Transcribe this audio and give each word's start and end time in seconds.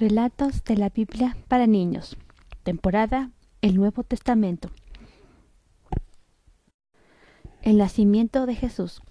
Relatos 0.00 0.64
de 0.64 0.78
la 0.78 0.88
Biblia 0.88 1.36
para 1.46 1.66
niños. 1.66 2.16
Temporada 2.62 3.32
El 3.60 3.76
Nuevo 3.76 4.02
Testamento. 4.02 4.70
El 7.60 7.76
nacimiento 7.76 8.46
de 8.46 8.54
Jesús. 8.54 9.02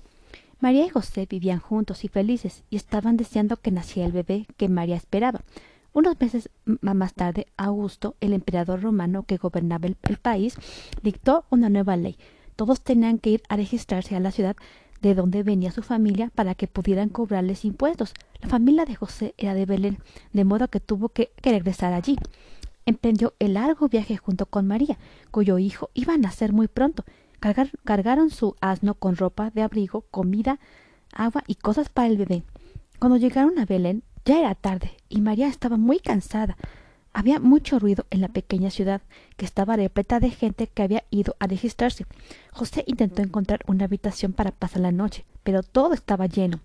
María 0.59 0.87
y 0.87 0.89
José 0.89 1.27
vivían 1.29 1.59
juntos 1.59 2.03
y 2.05 2.07
felices 2.07 2.63
y 2.71 2.75
estaban 2.75 3.17
deseando 3.17 3.57
que 3.57 3.69
naciera 3.69 4.07
el 4.07 4.13
bebé 4.13 4.47
que 4.57 4.67
María 4.67 4.95
esperaba. 4.95 5.41
Unos 5.93 6.19
meses 6.19 6.49
más 6.81 7.13
tarde, 7.13 7.45
Augusto, 7.55 8.15
el 8.19 8.33
emperador 8.33 8.81
romano 8.81 9.21
que 9.21 9.37
gobernaba 9.37 9.85
el, 9.85 9.95
el 10.09 10.17
país, 10.17 10.55
dictó 11.03 11.45
una 11.51 11.69
nueva 11.69 11.97
ley. 11.97 12.17
Todos 12.55 12.81
tenían 12.81 13.19
que 13.19 13.29
ir 13.29 13.43
a 13.47 13.57
registrarse 13.57 14.15
a 14.15 14.19
la 14.19 14.31
ciudad 14.31 14.55
de 15.01 15.13
donde 15.13 15.43
venía 15.43 15.69
su 15.69 15.83
familia 15.83 16.31
para 16.33 16.55
que 16.55 16.65
pudieran 16.65 17.09
cobrarles 17.09 17.63
impuestos. 17.63 18.15
La 18.41 18.47
familia 18.49 18.85
de 18.85 18.95
José 18.95 19.33
era 19.37 19.53
de 19.53 19.65
Belén, 19.65 19.97
de 20.33 20.45
modo 20.45 20.69
que 20.69 20.79
tuvo 20.79 21.09
que, 21.09 21.31
regresar 21.41 21.93
allí. 21.93 22.17
Emprendió 22.85 23.33
el 23.39 23.55
largo 23.55 23.89
viaje 23.89 24.17
junto 24.17 24.45
con 24.45 24.65
María, 24.65 24.97
cuyo 25.29 25.59
hijo 25.59 25.89
iba 25.93 26.13
a 26.13 26.17
nacer 26.17 26.53
muy 26.53 26.67
pronto. 26.67 27.03
cargaron 27.39 28.29
su 28.29 28.55
asno 28.61 28.95
con 28.95 29.15
ropa 29.17 29.51
de 29.51 29.61
abrigo, 29.61 30.05
comida, 30.09 30.59
agua 31.13 31.43
y 31.47 31.55
cosas 31.55 31.89
para 31.89 32.07
el 32.07 32.17
bebé. 32.17 32.43
Cuando 32.97 33.17
llegaron 33.17 33.59
a 33.59 33.65
Belén, 33.65 34.03
ya 34.25 34.39
era 34.39 34.55
tarde 34.55 34.91
y 35.09 35.21
María 35.21 35.47
estaba 35.47 35.77
muy 35.77 35.99
cansada. 35.99 36.57
Había 37.13 37.39
mucho 37.39 37.79
ruido 37.79 38.05
en 38.11 38.21
la 38.21 38.27
pequeña 38.27 38.69
ciudad, 38.69 39.01
que 39.35 39.45
estaba 39.45 39.75
repleta 39.75 40.19
de 40.19 40.29
gente 40.29 40.67
que 40.67 40.83
había 40.83 41.03
ido 41.09 41.35
a 41.39 41.47
registrarse. 41.47 42.05
José 42.51 42.83
intentó 42.87 43.21
encontrar 43.21 43.61
una 43.67 43.85
habitación 43.85 44.33
para 44.33 44.51
pasar 44.51 44.81
la 44.81 44.91
noche, 44.91 45.25
pero 45.43 45.63
todo 45.63 45.93
estaba 45.93 46.27
lleno. 46.27 46.59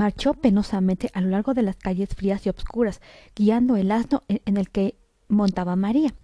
Marchó 0.00 0.32
penosamente 0.32 1.10
a 1.12 1.20
lo 1.20 1.28
largo 1.28 1.52
de 1.52 1.60
las 1.60 1.76
calles 1.76 2.14
frías 2.14 2.46
y 2.46 2.48
obscuras, 2.48 3.02
guiando 3.36 3.76
el 3.76 3.92
asno 3.92 4.22
en 4.28 4.56
el 4.56 4.70
que 4.70 4.96
montaba 5.28 5.76
María. 5.76 6.14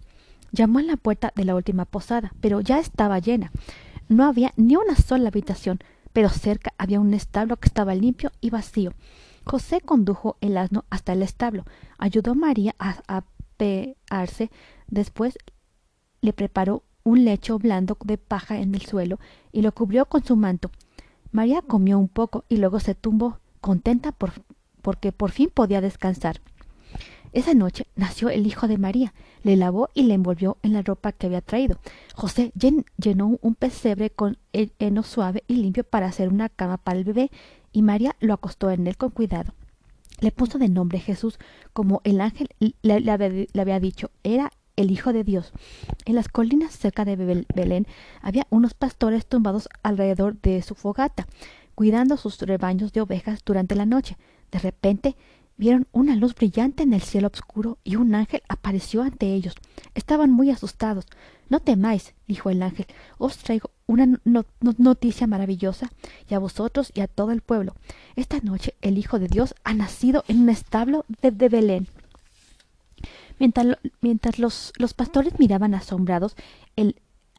Llamó 0.51 0.79
a 0.79 0.81
la 0.81 0.97
puerta 0.97 1.31
de 1.35 1.45
la 1.45 1.53
última 1.53 1.85
posada, 1.85 2.33
pero 2.41 2.59
ya 2.59 2.79
estaba 2.79 3.19
llena. 3.19 3.51
No 4.09 4.25
había 4.25 4.51
ni 4.57 4.75
una 4.75 4.95
sola 4.95 5.27
habitación, 5.27 5.77
pero 6.11 6.29
cerca 6.29 6.73
había 6.79 6.99
un 6.99 7.13
establo 7.13 7.57
que 7.57 7.67
estaba 7.67 7.93
limpio 7.93 8.31
y 8.41 8.49
vacío. 8.49 8.93
José 9.45 9.79
condujo 9.81 10.37
el 10.41 10.57
asno 10.57 10.85
hasta 10.89 11.13
el 11.13 11.21
establo, 11.21 11.63
ayudó 11.99 12.31
a 12.31 12.33
María 12.33 12.75
a 12.79 13.03
apearse, 13.05 14.49
después 14.87 15.37
le 16.21 16.33
preparó 16.33 16.81
un 17.03 17.25
lecho 17.25 17.59
blando 17.59 17.95
de 18.03 18.17
paja 18.17 18.57
en 18.57 18.73
el 18.73 18.81
suelo 18.81 19.19
y 19.51 19.61
lo 19.61 19.71
cubrió 19.71 20.07
con 20.07 20.23
su 20.23 20.35
manto. 20.35 20.71
María 21.31 21.61
comió 21.61 21.99
un 21.99 22.07
poco 22.07 22.43
y 22.49 22.57
luego 22.57 22.79
se 22.79 22.95
tumbó, 22.95 23.37
contenta 23.61 24.11
por, 24.11 24.33
porque 24.81 25.11
por 25.11 25.31
fin 25.31 25.49
podía 25.53 25.81
descansar. 25.81 26.41
Esa 27.33 27.53
noche 27.53 27.87
nació 27.95 28.29
el 28.29 28.47
hijo 28.47 28.67
de 28.67 28.77
María, 28.77 29.13
le 29.43 29.57
lavó 29.57 29.89
y 29.93 30.03
le 30.03 30.13
envolvió 30.13 30.57
en 30.63 30.73
la 30.73 30.81
ropa 30.81 31.11
que 31.11 31.27
había 31.27 31.41
traído. 31.41 31.77
José 32.15 32.51
llenó 32.55 33.37
un 33.41 33.55
pesebre 33.55 34.09
con 34.09 34.37
heno 34.53 35.03
suave 35.03 35.43
y 35.47 35.57
limpio 35.57 35.83
para 35.83 36.07
hacer 36.07 36.29
una 36.29 36.49
cama 36.49 36.77
para 36.77 36.97
el 36.97 37.03
bebé 37.03 37.29
y 37.71 37.81
María 37.81 38.15
lo 38.19 38.33
acostó 38.33 38.71
en 38.71 38.87
él 38.87 38.97
con 38.97 39.11
cuidado. 39.11 39.53
Le 40.19 40.31
puso 40.31 40.57
de 40.57 40.69
nombre 40.69 40.99
Jesús, 40.99 41.37
como 41.73 42.01
el 42.03 42.21
ángel 42.21 42.49
le, 42.81 43.11
había 43.11 43.79
dicho, 43.79 44.09
era 44.23 44.51
el 44.75 44.89
Hijo 44.89 45.13
de 45.13 45.23
Dios. 45.23 45.51
En 46.05 46.15
las 46.15 46.29
colinas 46.29 46.73
cerca 46.73 47.05
de 47.05 47.45
Belén 47.53 47.87
había 48.21 48.47
unos 48.49 48.73
pastores 48.73 49.27
tumbados 49.27 49.69
alrededor 49.83 50.39
de 50.41 50.61
su 50.61 50.75
fogata, 50.75 51.27
cuidando 51.77 52.17
sus 52.17 52.39
rebaños 52.39 52.91
de 52.91 53.01
ovejas 53.01 53.43
durante 53.45 53.75
la 53.75 53.85
noche. 53.85 54.17
De 54.51 54.57
repente 54.57 55.15
vieron 55.57 55.85
una 55.91 56.15
luz 56.15 56.33
brillante 56.33 56.81
en 56.81 56.91
el 56.91 57.03
cielo 57.03 57.29
oscuro 57.31 57.77
y 57.83 57.97
un 57.97 58.15
ángel 58.15 58.41
apareció 58.49 59.03
ante 59.03 59.31
ellos. 59.35 59.53
Estaban 59.93 60.31
muy 60.31 60.49
asustados. 60.49 61.05
No 61.49 61.59
temáis, 61.59 62.15
dijo 62.27 62.49
el 62.49 62.63
ángel, 62.63 62.87
os 63.19 63.37
traigo 63.37 63.69
una 63.85 64.07
noticia 64.79 65.27
maravillosa, 65.27 65.91
y 66.27 66.33
a 66.33 66.39
vosotros 66.39 66.91
y 66.95 67.01
a 67.01 67.07
todo 67.07 67.31
el 67.31 67.41
pueblo. 67.41 67.75
Esta 68.15 68.39
noche 68.39 68.73
el 68.81 68.97
Hijo 68.97 69.19
de 69.19 69.27
Dios 69.27 69.53
ha 69.63 69.75
nacido 69.75 70.23
en 70.27 70.41
un 70.41 70.49
establo 70.49 71.05
de, 71.21 71.29
Belén. 71.29 71.87
Mientras, 73.37 73.77
mientras 74.01 74.39
los, 74.39 74.73
los, 74.79 74.95
pastores 74.95 75.37
miraban 75.37 75.75
asombrados 75.75 76.35
el, 76.75 76.95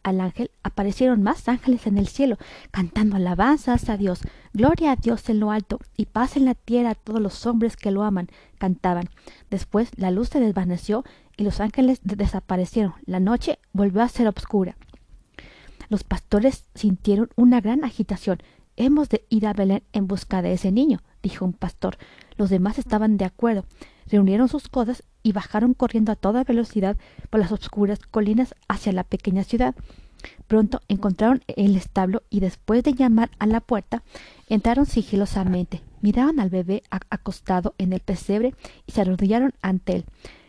al 0.08 0.20
ángel, 0.20 0.50
aparecieron 0.62 1.22
más 1.22 1.48
ángeles 1.48 1.86
en 1.86 1.98
el 1.98 2.08
cielo, 2.08 2.36
cantando 2.70 3.16
alabanzas 3.16 3.88
a 3.88 3.96
Dios. 3.96 4.20
Gloria 4.52 4.92
a 4.92 4.96
Dios 4.96 5.28
en 5.28 5.40
lo 5.40 5.50
alto, 5.50 5.78
y 5.96 6.06
paz 6.06 6.36
en 6.36 6.44
la 6.44 6.54
tierra 6.54 6.90
a 6.90 6.94
todos 6.94 7.20
los 7.20 7.46
hombres 7.46 7.76
que 7.76 7.90
lo 7.90 8.02
aman, 8.02 8.28
cantaban. 8.58 9.08
Después 9.50 9.90
la 9.96 10.10
luz 10.10 10.28
se 10.28 10.40
desvaneció 10.40 11.04
y 11.36 11.44
los 11.44 11.60
ángeles 11.60 12.00
desaparecieron. 12.02 12.94
La 13.06 13.20
noche 13.20 13.58
volvió 13.72 14.02
a 14.02 14.08
ser 14.08 14.26
oscura. 14.28 14.76
Los 15.88 16.04
pastores 16.04 16.64
sintieron 16.74 17.30
una 17.36 17.60
gran 17.60 17.84
agitación. 17.84 18.38
Hemos 18.76 19.08
de 19.08 19.24
ir 19.28 19.46
a 19.46 19.54
Belén 19.54 19.82
en 19.92 20.06
busca 20.06 20.42
de 20.42 20.52
ese 20.52 20.70
niño, 20.70 21.00
dijo 21.22 21.44
un 21.44 21.52
pastor. 21.52 21.96
Los 22.36 22.50
demás 22.50 22.78
estaban 22.78 23.16
de 23.16 23.24
acuerdo. 23.24 23.64
Reunieron 24.06 24.48
sus 24.48 24.68
cosas 24.68 25.02
y 25.22 25.32
bajaron 25.32 25.74
corriendo 25.74 26.12
a 26.12 26.16
toda 26.16 26.44
velocidad 26.44 26.96
por 27.30 27.40
las 27.40 27.52
oscuras 27.52 27.98
colinas 27.98 28.54
hacia 28.68 28.92
la 28.92 29.04
pequeña 29.04 29.44
ciudad. 29.44 29.74
Pronto 30.46 30.80
encontraron 30.88 31.42
el 31.46 31.76
establo 31.76 32.22
y 32.28 32.40
después 32.40 32.82
de 32.82 32.94
llamar 32.94 33.30
a 33.38 33.46
la 33.46 33.60
puerta, 33.60 34.02
entraron 34.48 34.86
sigilosamente, 34.86 35.82
miraron 36.00 36.40
al 36.40 36.50
bebé 36.50 36.82
acostado 36.90 37.74
en 37.78 37.92
el 37.92 38.00
pesebre 38.00 38.54
y 38.86 38.92
se 38.92 39.02
arrodillaron 39.02 39.52
ante 39.62 39.96
él 39.96 40.04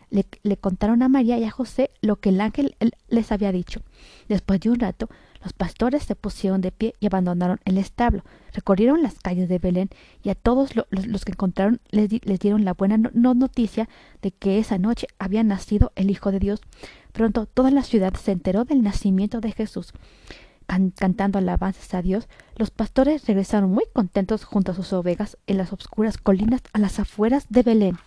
le, 0.10 0.58
contaron 0.58 1.02
a 1.02 1.10
María 1.10 1.38
y 1.38 1.44
a 1.44 1.52
José 1.52 1.92
lo 2.02 2.18
que 2.18 2.30
el 2.30 2.42
ángel 2.42 2.76
les 3.08 3.32
había 3.32 3.52
dicho. 3.52 3.82
Después 4.28 4.60
de 4.60 4.70
un 4.70 4.80
rato, 4.80 5.10
los 5.44 5.54
pastores 5.54 6.04
se 6.04 6.16
pusieron 6.16 6.62
de 6.62 6.72
pie 6.72 6.96
y 7.00 7.06
abandonaron 7.06 7.60
el 7.66 7.78
establo. 7.78 8.24
Recorrieron 8.54 9.02
las 9.02 9.20
calles 9.20 9.48
de 9.48 9.60
Belén 9.60 9.90
y 10.22 10.30
a 10.30 10.36
todos 10.36 10.72
los, 10.76 11.26
que 11.26 11.32
encontraron 11.32 11.80
les, 11.92 12.10
dieron 12.10 12.66
la 12.66 12.74
buena 12.74 12.98
noticia 12.98 13.88
de 14.22 14.32
que 14.32 14.60
esa 14.60 14.78
noche 14.78 15.08
había 15.18 15.44
nacido 15.44 15.92
el 15.96 16.10
Hijo 16.12 16.32
de 16.32 16.40
Dios. 16.40 16.62
Pronto 17.14 17.46
toda 17.46 17.72
la 17.72 17.84
ciudad 17.84 18.14
se 18.16 18.32
enteró 18.32 18.66
del 18.66 18.84
nacimiento 18.84 19.40
de 19.40 19.52
Jesús. 19.52 19.94
cantando 20.96 21.40
alabanzas 21.40 21.94
a 21.94 22.02
Dios, 22.02 22.28
los 22.56 22.70
pastores 22.70 23.26
regresaron 23.26 23.72
muy 23.72 23.86
contentos 23.94 24.44
junto 24.44 24.74
a 24.74 24.76
sus 24.76 24.92
ovejas 24.94 25.38
en 25.48 25.58
las 25.58 25.72
oscuras 25.72 26.18
colinas 26.18 26.62
a 26.74 26.80
las 26.80 27.00
afueras 27.00 27.46
de 27.50 27.64
Belén. 27.64 27.98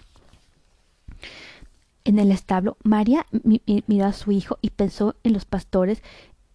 En 2.04 2.18
el 2.18 2.32
establo, 2.32 2.76
María 2.82 3.26
miró 3.86 4.06
a 4.06 4.12
su 4.12 4.32
hijo 4.32 4.58
y 4.60 4.70
pensó 4.70 5.14
en 5.22 5.32
los 5.32 5.44
pastores 5.44 6.02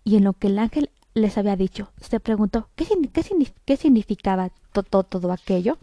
y 0.04 0.18
en 0.18 0.26
lo 0.26 0.34
que 0.34 0.48
el 0.48 0.60
ángel 0.60 0.90
les 1.14 1.38
había 1.38 1.56
dicho. 1.56 1.92
Se 2.02 2.20
preguntó 2.20 2.70
qué, 2.76 2.86
qué, 3.66 3.78
significaba 3.78 4.52
todo 4.72 5.32
aquello. 5.32 5.78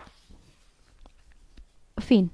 Fin. 1.98 2.30